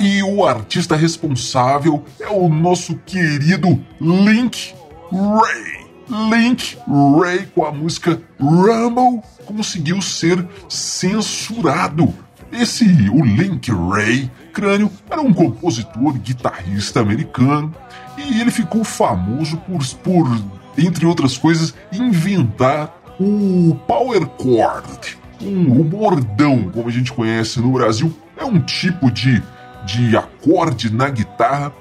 E 0.00 0.22
o 0.22 0.44
artista 0.46 0.96
responsável 0.96 2.04
é 2.18 2.28
o 2.28 2.48
nosso 2.48 2.96
querido 3.06 3.82
Link 4.00 4.74
Ray. 5.12 5.84
Link 6.30 6.76
Ray 6.86 7.46
com 7.54 7.64
a 7.64 7.72
música 7.72 8.20
Rumble 8.40 9.22
conseguiu 9.46 10.00
ser 10.02 10.46
censurado. 10.68 12.12
Esse, 12.52 12.84
o 13.10 13.24
Link 13.24 13.70
Ray 13.70 14.30
Crânio, 14.52 14.90
era 15.10 15.20
um 15.20 15.32
compositor 15.32 16.12
guitarrista 16.14 17.00
americano 17.00 17.74
e 18.16 18.40
ele 18.40 18.50
ficou 18.50 18.84
famoso 18.84 19.56
por, 19.58 19.84
por, 19.96 20.26
entre 20.78 21.04
outras 21.04 21.36
coisas, 21.36 21.74
inventar 21.92 22.94
o 23.18 23.74
power 23.86 24.28
chord, 24.40 25.18
um, 25.40 25.80
o 25.80 25.84
bordão, 25.84 26.70
como 26.72 26.88
a 26.88 26.92
gente 26.92 27.12
conhece 27.12 27.60
no 27.60 27.72
Brasil, 27.72 28.14
é 28.36 28.44
um 28.44 28.60
tipo 28.60 29.10
de, 29.10 29.42
de 29.84 30.16
acorde 30.16 30.92
na 30.92 31.08
guitarra 31.08 31.72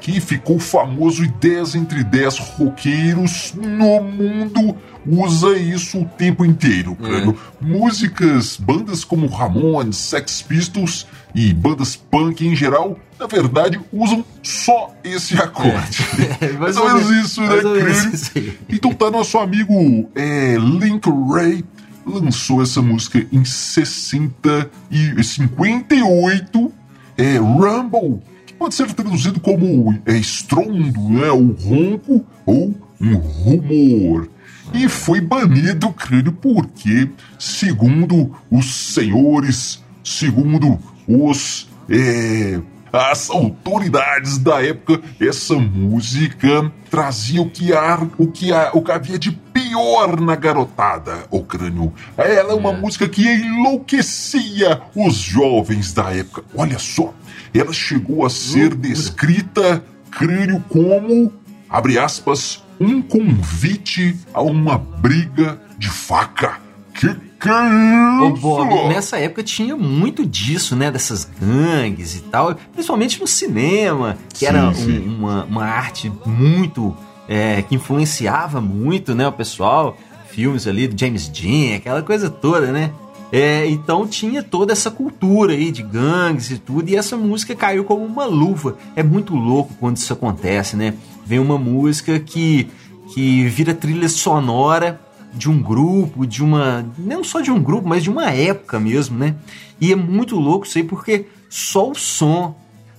que 0.00 0.20
ficou 0.20 0.60
famoso 0.60 1.24
e 1.24 1.28
10 1.28 1.74
entre 1.74 2.04
10 2.04 2.38
roqueiros 2.38 3.52
no 3.56 4.00
mundo 4.00 4.76
usa 5.04 5.56
isso 5.56 6.00
o 6.00 6.04
tempo 6.04 6.44
inteiro, 6.44 6.94
crânio. 6.94 7.36
Músicas, 7.60 8.56
bandas 8.56 9.04
como 9.04 9.26
Ramones, 9.26 9.96
Sex 9.96 10.42
Pistols 10.42 11.06
e 11.34 11.52
bandas 11.52 11.96
punk 11.96 12.46
em 12.46 12.54
geral, 12.54 12.98
na 13.18 13.26
verdade, 13.26 13.80
usam 13.92 14.24
só 14.42 14.94
esse 15.02 15.34
acorde. 15.34 15.98
mais 16.58 16.76
ou 16.76 16.86
menos 16.86 17.10
isso, 17.10 17.40
né, 17.40 17.48
mais 17.48 17.64
ou 17.64 17.74
menos 17.74 17.98
crânio? 17.98 18.14
isso 18.14 18.30
aí. 18.36 18.58
Então 18.68 18.92
tá, 18.92 19.10
nosso 19.10 19.38
amigo 19.38 20.08
é, 20.14 20.56
Link 20.56 21.08
Ray 21.32 21.64
lançou 22.06 22.62
essa 22.62 22.80
música 22.80 23.26
em 23.32 23.44
60 23.44 24.70
e 24.90 25.22
58, 25.22 26.72
é 27.18 27.36
Rumble, 27.38 28.22
que 28.46 28.54
pode 28.54 28.74
ser 28.74 28.92
traduzido 28.92 29.40
como 29.40 29.98
é, 30.06 30.16
estrondo, 30.16 31.00
né, 31.10 31.30
ou 31.30 31.52
ronco, 31.52 32.24
ou 32.46 32.74
um 33.00 33.16
rumor. 33.16 34.28
E 34.72 34.88
foi 34.88 35.20
banido, 35.20 35.92
crânio, 35.92 36.32
porque, 36.32 37.08
segundo 37.38 38.34
os 38.50 38.94
senhores, 38.94 39.82
segundo 40.02 40.78
os 41.06 41.68
é, 41.88 42.60
as 42.92 43.30
autoridades 43.30 44.38
da 44.38 44.64
época, 44.64 45.00
essa 45.20 45.54
música 45.54 46.72
trazia 46.90 47.42
o 47.42 47.50
que, 47.50 47.72
há, 47.72 48.06
o 48.16 48.26
que, 48.28 48.52
há, 48.52 48.70
o 48.72 48.82
que 48.82 48.90
havia 48.90 49.18
de 49.18 49.32
pior 49.68 50.20
na 50.20 50.34
garotada, 50.36 51.24
o 51.30 51.42
crânio. 51.42 51.92
Ela 52.16 52.52
é 52.52 52.54
uma 52.54 52.72
música 52.72 53.08
que 53.08 53.22
enlouquecia 53.26 54.80
os 54.94 55.14
jovens 55.14 55.92
da 55.92 56.12
época. 56.14 56.44
Olha 56.54 56.78
só, 56.78 57.12
ela 57.54 57.72
chegou 57.72 58.24
a 58.24 58.30
ser 58.30 58.74
descrita, 58.74 59.82
crânio, 60.10 60.62
como, 60.68 61.32
abre 61.68 61.98
aspas, 61.98 62.62
um 62.80 63.00
convite 63.02 64.16
a 64.32 64.40
uma 64.42 64.78
briga 64.78 65.60
de 65.78 65.88
faca. 65.88 66.58
Que 66.94 67.26
que 67.38 67.50
é 67.50 68.22
Ô? 68.22 68.30
Bob, 68.30 68.88
nessa 68.88 69.18
época 69.18 69.42
tinha 69.42 69.76
muito 69.76 70.24
disso, 70.24 70.74
né? 70.74 70.90
Dessas 70.90 71.28
gangues 71.38 72.16
e 72.16 72.20
tal, 72.20 72.54
principalmente 72.72 73.20
no 73.20 73.26
cinema, 73.26 74.16
que 74.32 74.38
Sim, 74.38 74.46
era 74.46 74.68
um- 74.70 74.74
sim. 74.74 75.06
uma, 75.06 75.44
uma 75.44 75.64
arte 75.66 76.10
muito. 76.24 76.96
É, 77.28 77.62
que 77.62 77.74
influenciava 77.74 78.60
muito, 78.60 79.14
né? 79.14 79.26
O 79.26 79.32
pessoal, 79.32 79.96
filmes 80.30 80.66
ali 80.66 80.86
do 80.86 80.98
James 80.98 81.28
Dean, 81.28 81.76
aquela 81.76 82.02
coisa 82.02 82.30
toda, 82.30 82.72
né? 82.72 82.92
É, 83.32 83.66
então 83.68 84.06
tinha 84.06 84.42
toda 84.42 84.72
essa 84.72 84.90
cultura 84.90 85.52
aí 85.52 85.72
de 85.72 85.82
gangues 85.82 86.50
e 86.50 86.58
tudo, 86.58 86.88
e 86.88 86.96
essa 86.96 87.16
música 87.16 87.54
caiu 87.54 87.84
como 87.84 88.04
uma 88.04 88.24
luva. 88.24 88.76
É 88.94 89.02
muito 89.02 89.34
louco 89.34 89.74
quando 89.80 89.96
isso 89.96 90.12
acontece, 90.12 90.76
né? 90.76 90.94
Vem 91.24 91.38
uma 91.38 91.58
música 91.58 92.18
que, 92.20 92.68
que 93.12 93.44
vira 93.48 93.74
trilha 93.74 94.08
sonora 94.08 95.00
de 95.34 95.50
um 95.50 95.60
grupo, 95.60 96.26
de 96.26 96.42
uma. 96.42 96.86
Não 96.96 97.24
só 97.24 97.40
de 97.40 97.50
um 97.50 97.60
grupo, 97.60 97.88
mas 97.88 98.02
de 98.02 98.10
uma 98.10 98.30
época 98.30 98.78
mesmo, 98.78 99.18
né? 99.18 99.34
E 99.80 99.92
é 99.92 99.96
muito 99.96 100.36
louco 100.36 100.66
isso 100.66 100.78
aí, 100.78 100.84
porque 100.84 101.26
só 101.48 101.90
o 101.90 101.94
som, 101.94 102.56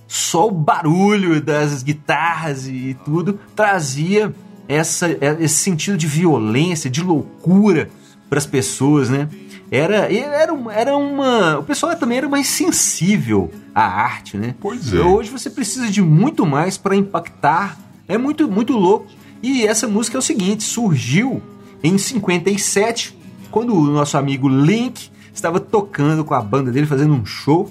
só 0.08 0.48
o 0.48 0.50
barulho 0.50 1.40
das 1.40 1.82
guitarras 1.84 2.66
e 2.66 2.96
tudo 3.04 3.38
trazia 3.54 4.34
essa, 4.66 5.08
esse 5.38 5.56
sentido 5.56 5.96
de 5.96 6.06
violência, 6.06 6.90
de 6.90 7.02
loucura 7.02 7.88
para 8.28 8.38
as 8.38 8.46
pessoas, 8.46 9.08
né? 9.08 9.28
Era, 9.70 10.10
era, 10.12 10.52
uma- 10.52 10.72
era 10.74 10.96
uma. 10.96 11.58
O 11.58 11.62
pessoal 11.62 11.94
também 11.94 12.16
era 12.18 12.28
mais 12.28 12.46
sensível 12.48 13.50
à 13.74 13.82
arte, 13.84 14.36
né? 14.38 14.54
Pois 14.60 14.92
é. 14.94 15.00
Hoje 15.00 15.30
você 15.30 15.50
precisa 15.50 15.88
de 15.90 16.00
muito 16.00 16.46
mais 16.46 16.78
para 16.78 16.96
impactar. 16.96 17.78
É 18.08 18.16
muito, 18.16 18.50
muito 18.50 18.72
louco. 18.72 19.06
E 19.42 19.66
essa 19.66 19.86
música 19.86 20.16
é 20.16 20.20
o 20.20 20.22
seguinte: 20.22 20.64
surgiu 20.64 21.42
em 21.82 21.98
57, 21.98 23.16
quando 23.50 23.74
o 23.74 23.82
nosso 23.82 24.16
amigo 24.16 24.48
Link 24.48 25.10
estava 25.34 25.60
tocando 25.60 26.24
com 26.24 26.32
a 26.34 26.40
banda 26.40 26.70
dele, 26.72 26.86
fazendo 26.86 27.12
um 27.12 27.26
show. 27.26 27.70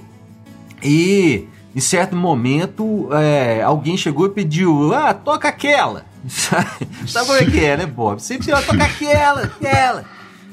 E 0.84 1.46
em 1.78 1.80
certo 1.80 2.16
momento 2.16 3.08
é, 3.14 3.62
alguém 3.62 3.96
chegou 3.96 4.26
e 4.26 4.30
pediu: 4.30 4.96
Ah, 4.96 5.14
toca 5.14 5.48
aquela. 5.48 6.06
Sabe 6.28 7.28
como 7.28 7.38
é 7.38 7.46
que 7.46 7.64
é, 7.64 7.78
né, 7.78 7.86
Bob? 7.86 8.20
Sempre 8.20 8.52
ó, 8.52 8.60
toca 8.60 8.84
aquela, 8.84 9.44
aquela. 9.44 10.04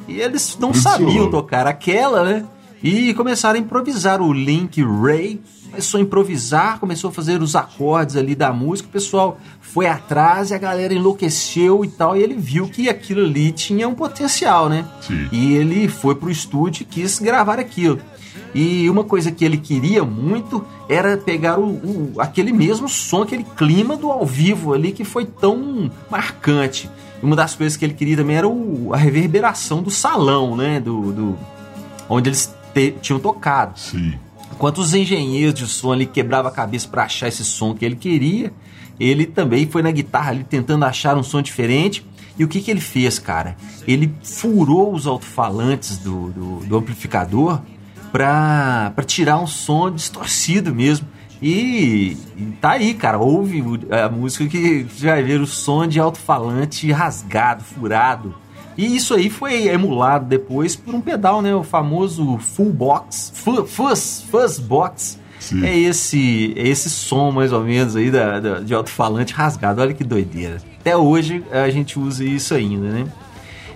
E 0.07 0.21
eles 0.21 0.59
não 0.61 0.73
Isso. 0.73 0.83
sabiam 0.83 1.31
tocar 1.31 1.66
aquela, 1.66 2.25
né? 2.25 2.45
E 2.83 3.14
começaram 3.14 3.59
a 3.59 3.62
improvisar. 3.62 4.21
O 4.21 4.35
Link 4.35 4.83
Ray 4.83 5.40
começou 5.71 5.99
a 5.99 6.02
improvisar, 6.02 6.78
começou 6.78 7.09
a 7.09 7.12
fazer 7.14 7.40
os 7.40 7.57
acordes 7.57 8.16
ali 8.16 8.35
da 8.35 8.52
música. 8.52 8.87
O 8.87 8.93
pessoal 8.93 9.38
foi 9.62 9.87
atrás 9.87 10.50
e 10.50 10.54
a 10.54 10.59
galera 10.59 10.93
enlouqueceu 10.93 11.87
e 11.87 11.88
tal. 11.88 12.14
E 12.14 12.23
ele 12.23 12.35
viu 12.35 12.69
que 12.69 12.90
aquilo 12.90 13.25
ali 13.25 13.50
tinha 13.50 13.88
um 13.88 13.95
potencial, 13.95 14.69
né? 14.69 14.85
Sim. 15.00 15.26
E 15.33 15.54
ele 15.54 15.88
foi 15.88 16.14
pro 16.14 16.31
estúdio 16.31 16.83
e 16.83 16.85
quis 16.85 17.19
gravar 17.19 17.59
aquilo. 17.59 17.99
E 18.54 18.88
uma 18.88 19.02
coisa 19.02 19.32
que 19.32 19.44
ele 19.44 19.56
queria 19.56 20.04
muito 20.04 20.64
era 20.88 21.16
pegar 21.16 21.58
o, 21.58 21.70
o- 21.70 22.12
aquele 22.18 22.52
mesmo 22.52 22.88
som, 22.88 23.23
aquele 23.23 23.42
clima 23.42 23.96
do 23.96 24.11
ao 24.11 24.25
vivo 24.25 24.73
ali 24.73 24.92
que 24.92 25.04
foi 25.04 25.25
tão 25.25 25.90
marcante. 26.11 26.88
Uma 27.23 27.34
das 27.34 27.54
coisas 27.54 27.76
que 27.76 27.84
ele 27.84 27.94
queria 27.94 28.16
também 28.16 28.37
era 28.37 28.46
o- 28.49 28.90
a 28.92 28.96
reverberação 28.96 29.82
do 29.82 29.90
salão, 29.90 30.54
né? 30.56 30.78
Do, 30.78 31.12
do- 31.12 31.38
onde 32.08 32.28
eles 32.28 32.54
te- 32.73 32.94
tinham 33.02 33.18
tocado. 33.18 33.78
Sim. 33.78 34.14
Enquanto 34.52 34.78
os 34.78 34.94
engenheiros 34.94 35.54
de 35.54 35.66
som 35.66 35.90
ali 35.92 36.06
quebravam 36.06 36.49
a 36.50 36.54
cabeça 36.54 36.87
para 36.87 37.02
achar 37.04 37.26
esse 37.26 37.44
som 37.44 37.75
que 37.75 37.84
ele 37.84 37.96
queria, 37.96 38.52
ele 39.00 39.26
também 39.26 39.66
foi 39.66 39.82
na 39.82 39.90
guitarra 39.90 40.30
ali 40.30 40.44
tentando 40.44 40.84
achar 40.84 41.16
um 41.16 41.23
som 41.25 41.42
diferente. 41.42 42.06
E 42.38 42.44
o 42.44 42.49
que, 42.49 42.61
que 42.61 42.70
ele 42.70 42.80
fez, 42.80 43.18
cara? 43.18 43.56
Ele 43.87 44.12
furou 44.23 44.92
os 44.92 45.06
alto-falantes 45.06 45.99
do, 45.99 46.30
do, 46.30 46.56
do 46.66 46.76
amplificador 46.76 47.61
para 48.14 48.92
tirar 49.04 49.38
um 49.40 49.47
som 49.47 49.90
distorcido 49.90 50.73
mesmo. 50.73 51.04
E, 51.42 52.16
e 52.37 52.42
tá 52.61 52.71
aí, 52.71 52.94
cara. 52.94 53.18
Ouve 53.18 53.61
a 53.90 54.09
música 54.09 54.47
que 54.47 54.85
você 54.85 55.06
vai 55.06 55.21
ver 55.25 55.40
o 55.40 55.47
som 55.49 55.85
de 55.85 55.99
alto-falante 55.99 56.90
rasgado, 56.92 57.64
furado. 57.64 58.33
E 58.78 58.94
isso 58.97 59.14
aí 59.14 59.28
foi 59.28 59.66
emulado 59.66 60.26
depois 60.26 60.76
por 60.76 60.94
um 60.94 61.00
pedal, 61.00 61.42
né? 61.42 61.52
O 61.54 61.64
famoso 61.64 62.38
full 62.38 62.73
box, 62.73 63.33
fu- 63.35 63.66
fuzz, 63.66 64.25
fuzz 64.30 64.59
box. 64.61 65.18
Sim. 65.40 65.64
É 65.66 65.76
esse, 65.76 66.54
é 66.56 66.68
esse 66.68 66.88
som 66.88 67.33
mais 67.33 67.52
ou 67.52 67.62
menos 67.64 67.97
aí 67.97 68.11
da, 68.12 68.38
da- 68.38 68.61
de 68.61 68.73
alto-falante 68.73 69.35
rasgado. 69.35 69.80
Olha 69.83 69.92
que 69.92 70.04
doideira. 70.04 70.59
Até 70.80 70.97
hoje 70.97 71.42
a 71.50 71.68
gente 71.68 71.99
usa 71.99 72.25
isso 72.25 72.54
ainda, 72.54 72.88
né? 72.88 73.06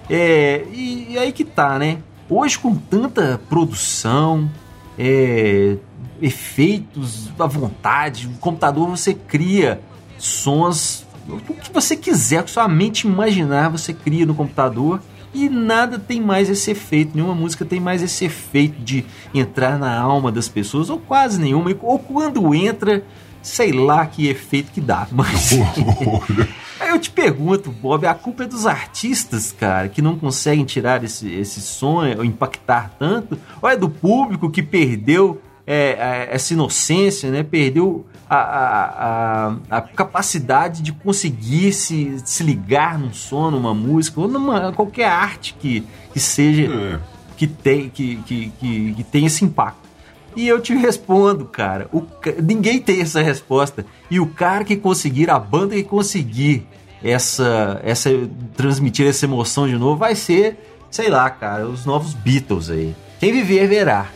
É, 0.08 0.64
e, 0.72 1.08
e 1.10 1.18
aí 1.18 1.32
que 1.32 1.44
tá, 1.44 1.76
né? 1.78 1.98
Hoje 2.30 2.58
com 2.58 2.74
tanta 2.74 3.40
produção, 3.48 4.50
é, 4.98 5.76
efeitos 6.20 7.30
à 7.38 7.46
vontade, 7.46 8.28
no 8.28 8.36
computador 8.38 8.88
você 8.88 9.14
cria 9.14 9.80
sons, 10.18 11.06
o 11.26 11.54
que 11.54 11.72
você 11.72 11.96
quiser, 11.96 12.40
o 12.40 12.44
que 12.44 12.50
sua 12.50 12.68
mente 12.68 13.06
imaginar, 13.06 13.70
você 13.70 13.94
cria 13.94 14.26
no 14.26 14.34
computador. 14.34 15.00
E 15.32 15.48
nada 15.48 15.98
tem 15.98 16.20
mais 16.20 16.48
esse 16.48 16.70
efeito, 16.70 17.14
nenhuma 17.14 17.34
música 17.34 17.64
tem 17.64 17.78
mais 17.78 18.02
esse 18.02 18.24
efeito 18.24 18.80
de 18.82 19.04
entrar 19.32 19.78
na 19.78 19.98
alma 19.98 20.32
das 20.32 20.48
pessoas, 20.48 20.88
ou 20.90 20.98
quase 20.98 21.38
nenhuma, 21.38 21.70
ou 21.82 21.98
quando 21.98 22.54
entra, 22.54 23.04
sei 23.42 23.72
lá 23.72 24.04
que 24.06 24.26
efeito 24.26 24.72
que 24.72 24.80
dá. 24.80 25.06
Mas 25.12 25.50
Aí 26.80 26.90
eu 26.90 26.98
te 26.98 27.10
pergunto, 27.10 27.70
Bob, 27.72 28.06
a 28.06 28.14
culpa 28.14 28.44
é 28.44 28.46
dos 28.46 28.66
artistas, 28.66 29.52
cara, 29.52 29.88
que 29.88 30.00
não 30.00 30.16
conseguem 30.16 30.64
tirar 30.64 31.02
esse, 31.02 31.28
esse 31.28 31.84
ou 31.84 32.24
impactar 32.24 32.94
tanto? 32.98 33.38
Ou 33.60 33.68
é 33.68 33.76
do 33.76 33.88
público 33.88 34.48
que 34.48 34.62
perdeu 34.62 35.40
é, 35.66 35.90
é, 35.90 36.28
essa 36.34 36.54
inocência, 36.54 37.30
né? 37.30 37.42
Perdeu 37.42 38.06
a, 38.28 38.36
a, 38.36 39.46
a, 39.46 39.78
a 39.78 39.80
capacidade 39.80 40.82
de 40.82 40.92
conseguir 40.92 41.72
se, 41.72 42.16
se 42.24 42.42
ligar 42.42 42.98
num 42.98 43.12
som, 43.12 43.50
numa 43.50 43.74
música, 43.74 44.20
ou 44.20 44.28
numa 44.28 44.72
qualquer 44.72 45.08
arte 45.08 45.54
que, 45.58 45.84
que 46.12 46.20
seja 46.20 46.72
é. 46.72 46.98
que 47.36 47.46
tem, 47.46 47.90
que, 47.90 48.16
que, 48.16 48.52
que, 48.58 48.94
que 48.94 49.04
tem 49.04 49.26
esse 49.26 49.44
impacto. 49.44 49.87
E 50.36 50.46
eu 50.46 50.60
te 50.60 50.74
respondo, 50.74 51.44
cara. 51.44 51.88
O 51.92 52.02
ninguém 52.42 52.80
tem 52.80 53.00
essa 53.00 53.20
resposta. 53.22 53.84
E 54.10 54.20
o 54.20 54.26
cara 54.26 54.64
que 54.64 54.76
conseguir, 54.76 55.30
a 55.30 55.38
banda 55.38 55.74
que 55.74 55.82
conseguir 55.82 56.66
essa, 57.02 57.80
essa 57.84 58.10
transmitir 58.56 59.06
essa 59.06 59.24
emoção 59.24 59.66
de 59.66 59.76
novo, 59.76 59.96
vai 59.96 60.14
ser, 60.14 60.58
sei 60.90 61.08
lá, 61.08 61.28
cara, 61.30 61.66
os 61.66 61.84
novos 61.84 62.14
Beatles 62.14 62.70
aí. 62.70 62.94
Quem 63.20 63.32
viver 63.32 63.66
verá. 63.68 64.06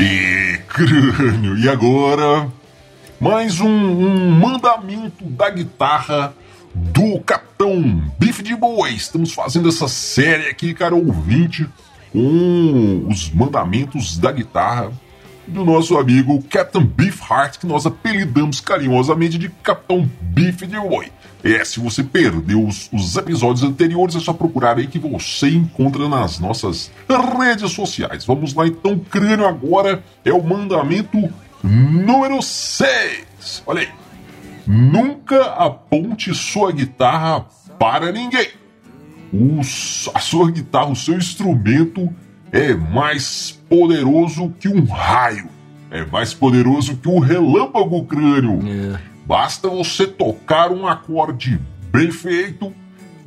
E 0.00 0.58
crânio, 0.68 1.58
e 1.58 1.68
agora? 1.68 2.48
Mais 3.20 3.60
um, 3.60 3.68
um 3.68 4.30
mandamento 4.30 5.24
da 5.24 5.50
guitarra 5.50 6.34
do 6.74 7.18
Capitão 7.20 7.82
Biff 8.18 8.42
de 8.42 8.54
Boa. 8.54 8.88
Estamos 8.88 9.32
fazendo 9.32 9.68
essa 9.68 9.88
série 9.88 10.48
aqui, 10.48 10.72
cara 10.72 10.94
ouvinte, 10.94 11.68
com 12.12 13.06
os 13.08 13.30
mandamentos 13.30 14.18
da 14.18 14.32
guitarra 14.32 14.92
do 15.48 15.64
nosso 15.64 15.96
amigo 15.96 16.42
Captain 16.42 16.84
Beef 16.84 17.20
Heart, 17.28 17.58
que 17.58 17.66
nós 17.66 17.86
apelidamos 17.86 18.60
carinhosamente 18.60 19.38
de 19.38 19.48
Capitão 19.48 20.08
Biff 20.20 20.66
de 20.66 20.78
Boi. 20.78 21.10
É, 21.42 21.64
se 21.64 21.80
você 21.80 22.02
perdeu 22.02 22.64
os, 22.64 22.90
os 22.92 23.16
episódios 23.16 23.62
anteriores, 23.62 24.16
é 24.16 24.20
só 24.20 24.32
procurar 24.32 24.76
aí 24.76 24.86
que 24.86 24.98
você 24.98 25.48
encontra 25.48 26.08
nas 26.08 26.38
nossas 26.38 26.90
redes 27.38 27.72
sociais. 27.72 28.24
Vamos 28.24 28.54
lá 28.54 28.66
então, 28.66 28.98
crânio 28.98 29.46
agora 29.46 30.02
é 30.24 30.32
o 30.32 30.42
mandamento 30.42 31.32
número 31.62 32.42
6. 32.42 33.62
Olha 33.66 33.82
aí. 33.82 33.88
Nunca 34.66 35.44
aponte 35.54 36.34
sua 36.34 36.72
guitarra 36.72 37.46
para 37.78 38.12
ninguém. 38.12 38.48
O 39.32 39.60
a 40.14 40.20
sua 40.20 40.50
guitarra, 40.50 40.90
o 40.90 40.96
seu 40.96 41.16
instrumento 41.16 42.12
é 42.50 42.74
mais 42.74 43.58
poderoso 43.68 44.52
que 44.58 44.68
um 44.68 44.84
raio. 44.84 45.48
É 45.90 46.04
mais 46.04 46.34
poderoso 46.34 46.96
que 46.96 47.08
um 47.08 47.18
relâmpago 47.18 48.04
crânio. 48.04 48.60
Basta 49.26 49.68
você 49.68 50.06
tocar 50.06 50.70
um 50.70 50.86
acorde 50.86 51.60
bem 51.90 52.10
feito 52.10 52.72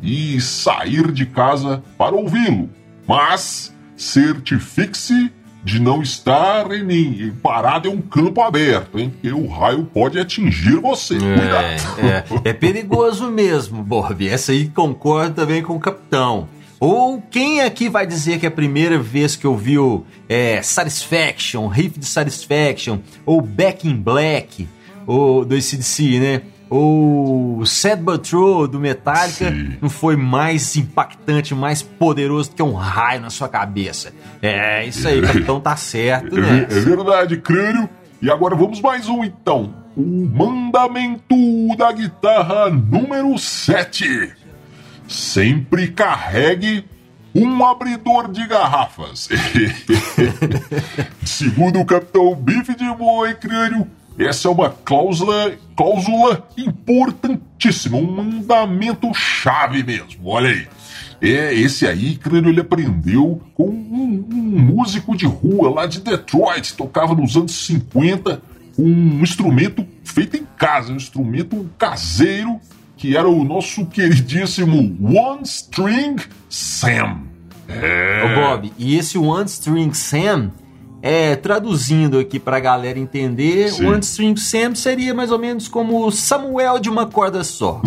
e 0.02 0.40
sair 0.42 1.12
de 1.12 1.26
casa 1.26 1.84
para 1.98 2.16
ouvi-lo. 2.16 2.70
Mas 3.08 3.74
certifique-se 3.96 5.32
de 5.64 5.80
não 5.80 6.02
estar 6.02 6.72
em, 6.72 6.82
em- 6.92 7.32
parado 7.32 7.88
em 7.88 7.92
um 7.92 8.02
campo 8.02 8.42
aberto, 8.42 8.98
hein? 9.00 9.10
Porque 9.12 9.32
o 9.32 9.48
raio 9.48 9.84
pode 9.86 10.20
atingir 10.20 10.78
você. 10.80 11.16
Cuidado. 11.18 12.00
É, 12.00 12.06
é, 12.46 12.50
é 12.50 12.54
perigoso 12.54 13.30
mesmo, 13.30 13.84
Bob. 13.84 14.28
Essa 14.28 14.52
aí 14.52 14.68
concordo 14.70 15.36
também 15.36 15.62
com 15.62 15.76
o 15.76 15.80
capitão. 15.80 16.48
Ou 16.80 17.22
quem 17.30 17.62
aqui 17.62 17.88
vai 17.90 18.08
dizer 18.08 18.40
que 18.40 18.46
é 18.46 18.50
a 18.50 18.52
primeira 18.52 18.98
vez 18.98 19.36
que 19.36 19.46
ouviu 19.46 20.04
é, 20.28 20.64
Satisfaction, 20.64 21.68
Riff 21.68 22.00
de 22.00 22.06
Satisfaction, 22.08 22.98
ou 23.24 23.40
Back 23.40 23.88
in 23.88 23.96
Black, 23.96 24.68
ou 25.06 25.46
do 25.46 25.54
ACDC, 25.54 26.20
né? 26.20 26.42
Ou 26.74 27.66
Sad 27.66 28.02
But 28.02 28.30
True 28.30 28.66
do 28.66 28.80
Metallica 28.80 29.52
Sim. 29.52 29.76
não 29.82 29.90
foi 29.90 30.16
mais 30.16 30.74
impactante, 30.78 31.54
mais 31.54 31.82
poderoso 31.82 32.50
do 32.52 32.56
que 32.56 32.64
um 32.64 32.72
raio 32.74 33.20
na 33.20 33.30
sua 33.30 33.50
cabeça. 33.50 34.14
É, 34.42 34.86
isso 34.86 35.06
aí, 35.06 35.22
capitão 35.22 35.60
tá 35.60 35.76
certo, 35.76 36.38
É, 36.38 36.42
né? 36.42 36.68
é 36.70 36.80
verdade, 36.80 37.36
crânio. 37.36 37.90
E 38.22 38.32
agora 38.32 38.56
vamos 38.56 38.80
mais 38.80 39.10
um 39.10 39.22
então. 39.22 39.74
O 39.98 40.26
mandamento 40.34 41.36
da 41.78 41.92
guitarra 41.92 42.70
número 42.70 43.38
7. 43.38 44.32
Sempre 45.10 45.90
carregue 45.90 46.86
um 47.36 47.66
abridor 47.66 48.32
de 48.32 48.48
garrafas. 48.48 49.28
Segundo 51.26 51.80
o 51.82 51.86
capitão 51.86 52.34
Bife 52.36 52.76
de 52.76 52.86
Boi 52.96 53.34
Crânio, 53.34 53.88
essa 54.26 54.48
é 54.48 54.52
uma 54.52 54.70
cláusula, 54.70 55.54
cláusula 55.76 56.48
importantíssima, 56.58 57.98
um 57.98 58.12
mandamento 58.12 59.14
chave 59.14 59.84
mesmo. 59.84 60.22
Olha 60.26 60.50
aí. 60.50 60.68
É, 61.22 61.54
esse 61.54 61.86
aí, 61.86 62.16
Crânio, 62.16 62.50
ele 62.50 62.62
aprendeu 62.62 63.42
com 63.54 63.70
um, 63.70 64.28
um 64.32 64.60
músico 64.60 65.16
de 65.16 65.28
rua 65.28 65.70
lá 65.70 65.86
de 65.86 66.02
Detroit, 66.02 66.74
tocava 66.74 67.14
nos 67.14 67.38
anos 67.38 67.52
50, 67.66 68.42
um 68.78 69.22
instrumento 69.22 69.86
feito 70.04 70.38
em 70.38 70.48
casa, 70.58 70.92
um 70.92 70.96
instrumento 70.96 71.70
caseiro, 71.78 72.60
que 72.98 73.16
era 73.16 73.30
o 73.30 73.44
nosso 73.44 73.86
queridíssimo 73.86 74.98
One 75.00 75.44
String 75.44 76.16
Sam. 76.50 77.22
É. 77.68 78.24
Ô 78.26 78.42
Bob, 78.42 78.74
e 78.78 78.98
esse 78.98 79.18
One 79.18 79.46
String 79.46 79.94
Sam, 79.94 80.52
é, 81.02 81.36
traduzindo 81.36 82.20
aqui 82.20 82.40
pra 82.40 82.60
galera 82.60 83.00
entender, 83.00 83.72
Sim. 83.72 83.88
One 83.88 84.00
String 84.02 84.40
Sam 84.40 84.76
seria 84.76 85.14
mais 85.14 85.32
ou 85.32 85.40
menos 85.40 85.68
como 85.68 86.06
o 86.06 86.12
Samuel 86.12 86.80
de 86.80 86.90
uma 86.90 87.08
corda 87.08 87.44
só. 87.44 87.82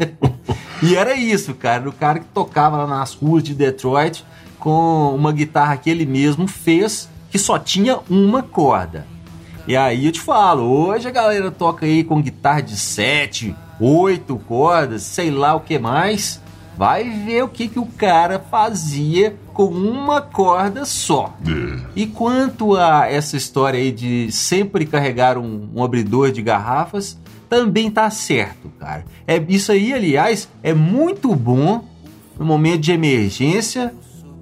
e 0.82 0.94
era 0.94 1.16
isso, 1.16 1.54
cara, 1.54 1.88
o 1.88 1.92
cara 1.92 2.18
que 2.18 2.26
tocava 2.26 2.76
lá 2.76 2.86
nas 2.86 3.14
ruas 3.14 3.42
de 3.42 3.54
Detroit 3.54 4.24
com 4.58 5.14
uma 5.14 5.32
guitarra 5.32 5.76
que 5.76 5.88
ele 5.88 6.04
mesmo 6.04 6.46
fez, 6.46 7.08
que 7.30 7.38
só 7.38 7.58
tinha 7.58 7.98
uma 8.10 8.42
corda. 8.42 9.06
E 9.66 9.76
aí 9.76 10.06
eu 10.06 10.12
te 10.12 10.20
falo, 10.20 10.62
hoje 10.62 11.08
a 11.08 11.10
galera 11.10 11.50
toca 11.50 11.86
aí 11.86 12.04
com 12.04 12.22
guitarra 12.22 12.60
de 12.60 12.76
7, 12.76 13.54
8 13.80 14.36
cordas, 14.46 15.02
sei 15.02 15.30
lá 15.30 15.54
o 15.54 15.60
que 15.60 15.78
mais. 15.78 16.40
Vai 16.76 17.04
ver 17.04 17.42
o 17.42 17.48
que, 17.48 17.68
que 17.68 17.78
o 17.78 17.86
cara 17.86 18.38
fazia 18.38 19.34
com 19.56 19.64
uma 19.68 20.20
corda 20.20 20.84
só. 20.84 21.34
É. 21.48 21.80
E 21.96 22.06
quanto 22.06 22.76
a 22.76 23.06
essa 23.10 23.38
história 23.38 23.80
aí 23.80 23.90
de 23.90 24.30
sempre 24.30 24.84
carregar 24.84 25.38
um, 25.38 25.70
um 25.74 25.82
abridor 25.82 26.30
de 26.30 26.42
garrafas, 26.42 27.18
também 27.48 27.90
tá 27.90 28.10
certo, 28.10 28.70
cara. 28.78 29.06
É, 29.26 29.42
isso 29.48 29.72
aí, 29.72 29.94
aliás, 29.94 30.46
é 30.62 30.74
muito 30.74 31.34
bom 31.34 31.82
no 32.38 32.44
momento 32.44 32.82
de 32.82 32.92
emergência, 32.92 33.94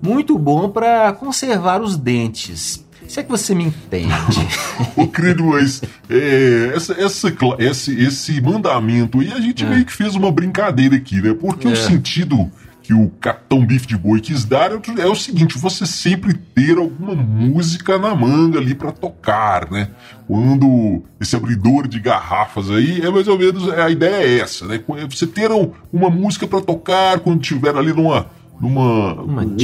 muito 0.02 0.36
bom 0.36 0.68
para 0.68 1.12
conservar 1.12 1.80
os 1.80 1.96
dentes. 1.96 2.84
Se 3.06 3.20
é 3.20 3.22
que 3.22 3.30
você 3.30 3.54
me 3.54 3.64
entende. 3.64 4.48
Ô, 4.96 5.06
querido, 5.06 5.44
mas 5.44 5.80
é, 6.10 6.72
essa, 6.74 6.94
essa 6.94 7.32
esse, 7.60 8.00
esse 8.02 8.40
mandamento 8.40 9.20
aí 9.20 9.30
a 9.30 9.40
gente 9.40 9.64
meio 9.64 9.84
que 9.84 9.92
fez 9.92 10.16
uma 10.16 10.32
brincadeira 10.32 10.96
aqui, 10.96 11.20
né? 11.20 11.34
Porque 11.38 11.68
É. 11.68 11.70
o 11.70 11.76
sentido 11.76 12.50
que 12.84 12.92
o 12.94 13.08
Capitão 13.18 13.64
Bife 13.64 13.86
de 13.86 13.96
Boi 13.96 14.20
quis 14.20 14.44
dar 14.44 14.70
é 14.70 14.74
o- 14.76 15.00
é 15.00 15.06
o 15.06 15.14
seguinte: 15.16 15.58
você 15.58 15.86
sempre 15.86 16.34
ter 16.34 16.76
alguma 16.76 17.14
música 17.14 17.98
na 17.98 18.14
manga 18.14 18.58
ali 18.58 18.74
pra 18.74 18.92
tocar, 18.92 19.70
né? 19.70 19.88
Quando 20.28 21.02
esse 21.18 21.34
abridor 21.34 21.88
de 21.88 21.98
garrafas 21.98 22.70
aí, 22.70 23.00
é 23.00 23.10
mais 23.10 23.26
ou 23.26 23.38
menos 23.38 23.68
a 23.70 23.88
ideia 23.88 24.16
é 24.26 24.38
essa, 24.38 24.66
né? 24.66 24.80
Você 25.08 25.26
ter 25.26 25.50
um- 25.50 25.70
uma 25.92 26.10
música 26.10 26.46
pra 26.46 26.60
tocar 26.60 27.18
quando 27.20 27.40
tiver 27.40 27.74
ali 27.74 27.92
numa. 27.92 28.26
Numa, 28.60 29.14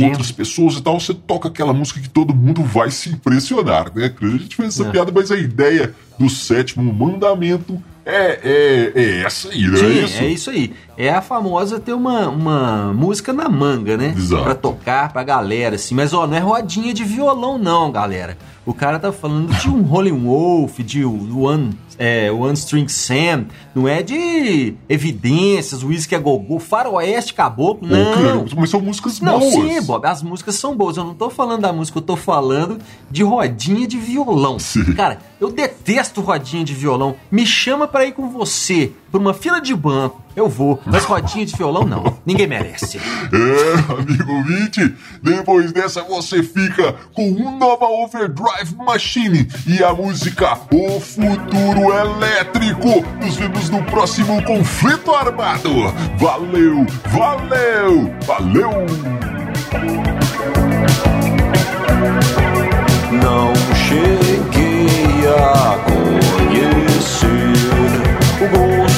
outras 0.09 0.33
pessoas 0.33 0.75
e 0.75 0.83
tal, 0.83 0.99
você 0.99 1.15
toca 1.15 1.47
aquela 1.47 1.73
música 1.73 2.01
que 2.01 2.09
todo 2.11 2.35
mundo 2.35 2.61
vai 2.65 2.91
se 2.91 3.09
impressionar, 3.11 3.87
né? 3.95 4.13
A 4.21 4.27
gente 4.27 4.57
fez 4.57 4.69
essa 4.81 4.89
É. 4.89 4.91
piada, 4.91 5.13
mas 5.15 5.31
a 5.31 5.37
ideia 5.39 5.95
do 6.19 6.29
sétimo 6.29 6.93
mandamento 6.93 7.81
é, 8.05 8.41
é, 8.43 8.93
é 8.95 9.23
essa 9.23 9.49
aí, 9.51 9.63
não 9.63 9.75
é 9.75 9.79
Sim, 9.79 10.05
isso? 10.05 10.23
é 10.23 10.27
isso 10.27 10.51
aí. 10.51 10.73
É 10.97 11.11
a 11.11 11.23
famosa 11.23 11.79
ter 11.79 11.93
uma, 11.93 12.29
uma 12.29 12.93
música 12.93 13.33
na 13.33 13.49
manga, 13.49 13.97
né? 13.97 14.15
Exato. 14.17 14.45
Pra 14.45 14.55
tocar 14.55 15.13
pra 15.13 15.23
galera, 15.23 15.77
assim. 15.77 15.95
Mas, 15.95 16.13
ó, 16.13 16.27
não 16.27 16.37
é 16.37 16.41
rodinha 16.41 16.93
de 16.93 17.05
violão, 17.05 17.59
não, 17.59 17.91
galera. 17.91 18.37
O 18.67 18.75
cara 18.75 18.99
tá 18.99 19.11
falando 19.11 19.53
de 19.55 19.69
um 19.71 19.83
Rolling 19.83 20.25
Wolf, 20.25 20.79
de 20.81 21.05
One, 21.05 21.71
é, 21.99 22.31
One 22.31 22.53
String 22.55 22.87
Sam. 22.89 23.47
Não 23.75 23.89
é 23.89 24.03
de 24.03 24.75
evidências, 24.89 25.83
Whisky 25.83 26.15
a 26.15 26.19
Gogô, 26.19 26.59
Faroeste 26.59 27.33
Caboclo, 27.35 27.89
não. 27.89 28.45
mas 28.57 28.71
são 28.71 28.81
músicas 28.81 29.21
Não, 29.21 29.39
boas. 29.41 29.53
sim, 29.55 29.81
Bob, 29.83 30.05
as 30.07 30.23
músicas 30.23 30.55
são 30.57 30.77
boas. 30.77 30.97
Eu 30.97 31.05
não 31.05 31.15
tô 31.15 31.31
falando 31.31 31.63
da 31.63 31.73
música, 31.73 31.99
eu 31.99 32.03
tô 32.03 32.17
falando 32.17 32.79
de 33.11 33.23
rodinha 33.23 33.87
de 33.87 33.97
violão. 33.97 34.59
Sim. 34.59 34.93
Cara, 34.95 35.19
eu 35.41 35.51
detesto 35.51 36.21
rodinha 36.21 36.63
de 36.63 36.75
violão. 36.75 37.17
Me 37.31 37.47
chama 37.47 37.89
pra 37.89 38.05
ir 38.05 38.13
com 38.13 38.29
você 38.29 38.93
pra 39.11 39.21
uma 39.21 39.35
fila 39.35 39.61
de 39.61 39.75
banco. 39.75 40.23
Eu 40.37 40.49
vou, 40.49 40.81
mas 40.87 41.05
rodinha 41.05 41.45
de 41.45 41.57
violão 41.57 41.85
não. 41.85 42.17
Ninguém 42.25 42.47
merece. 42.47 42.99
É, 42.99 43.93
amigo 43.93 44.33
ouvinte, 44.33 44.95
depois 45.23 45.73
dessa 45.73 46.03
você 46.03 46.43
fica 46.43 46.95
com 47.13 47.29
um 47.31 47.59
nova 47.59 47.87
Overdrive 47.87 48.77
Machine 48.77 49.49
e 49.67 49.83
a 49.83 49.93
música 49.93 50.59
O 50.73 51.01
Futuro 51.01 51.93
Elétrico. 51.93 53.05
Nos 53.21 53.37
vemos 53.37 53.69
no 53.71 53.83
próximo 53.85 54.43
conflito 54.45 55.13
armado. 55.13 55.93
Valeu, 56.19 56.87
valeu, 57.07 58.15
valeu! 58.25 58.87
Não 63.13 63.53
cheguei 63.75 65.27
a 65.29 65.77
conhecer 65.85 67.31
o 68.41 68.49
gosto 68.57 68.90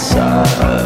side 0.00 0.79